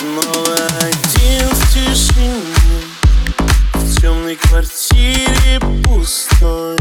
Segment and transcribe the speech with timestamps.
[0.00, 2.34] снова один в тишине
[3.74, 6.76] В темной квартире пустой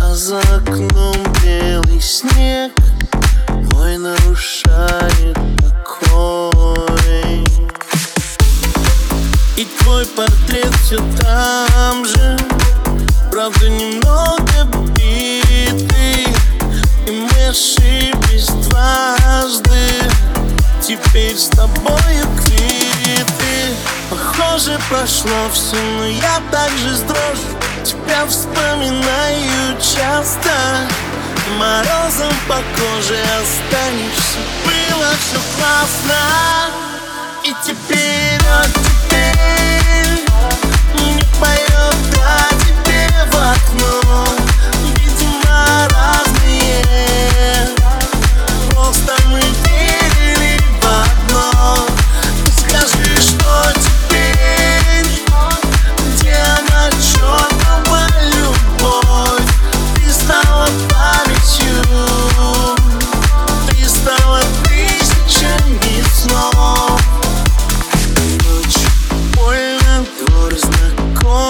[0.00, 2.72] А за окном белый снег
[3.72, 7.44] Мой нарушает покой.
[9.56, 12.38] И твой портрет все там же
[13.30, 14.64] Правда немного
[14.96, 16.26] битый
[17.06, 20.03] И мы ошиблись дважды
[20.86, 23.74] Теперь с тобою квиты.
[24.10, 30.50] Похоже прошло все, но я так же с дрожью Тебя вспоминаю часто.
[31.56, 34.38] Морозом по коже останешься.
[34.66, 36.20] Было все классно.
[37.44, 38.23] И теперь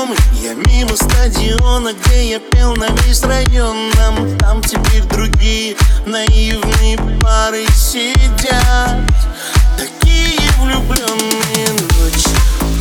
[0.04, 4.38] знакомый Я мимо стадиона, где я пел на весь район Нам.
[4.38, 9.00] Там теперь другие наивные пары сидят.
[9.76, 12.24] Такие влюбленные ночь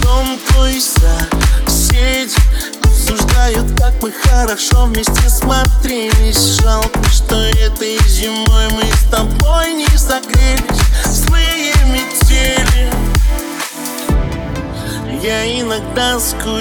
[0.01, 2.35] Дом твой соседи
[2.83, 6.59] Обсуждают, как мы хорошо вместе смотрелись.
[6.61, 10.72] Жалко, что этой зимой мы с тобой не согрелись
[15.23, 16.59] я иногда скучаю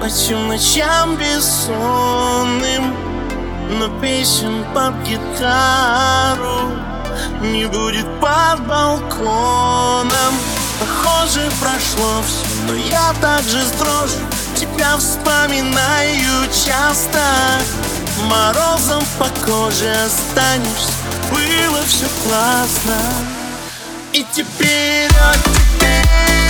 [0.00, 2.96] По тем ночам бессонным
[3.78, 6.72] Но песен под гитару
[7.42, 10.34] Не будет под балконом.
[10.80, 14.26] Похоже, прошло все Но я также с дрожью
[14.56, 17.20] Тебя вспоминаю часто.
[18.22, 20.92] Морозом по коже останешься
[21.30, 23.43] Было все классно
[24.16, 25.10] Идти вперед,
[25.42, 26.43] теперь